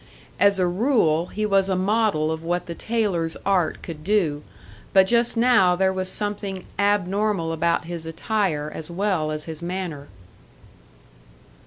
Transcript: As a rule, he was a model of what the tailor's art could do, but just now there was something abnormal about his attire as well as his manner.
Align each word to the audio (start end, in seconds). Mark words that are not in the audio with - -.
As 0.39 0.57
a 0.57 0.65
rule, 0.65 1.27
he 1.27 1.45
was 1.45 1.69
a 1.69 1.75
model 1.75 2.31
of 2.31 2.43
what 2.43 2.65
the 2.65 2.73
tailor's 2.73 3.37
art 3.45 3.83
could 3.83 4.03
do, 4.03 4.41
but 4.93 5.03
just 5.05 5.37
now 5.37 5.75
there 5.75 5.93
was 5.93 6.09
something 6.09 6.65
abnormal 6.79 7.53
about 7.53 7.85
his 7.85 8.07
attire 8.07 8.71
as 8.73 8.89
well 8.89 9.29
as 9.29 9.43
his 9.43 9.61
manner. 9.61 10.07